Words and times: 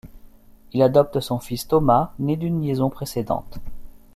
Il 0.73 0.81
adopte 0.81 1.19
son 1.19 1.37
fils 1.37 1.67
Thomas, 1.67 2.13
né 2.17 2.35
d'une 2.35 2.59
liaison 2.59 2.89
précédente. 2.89 3.59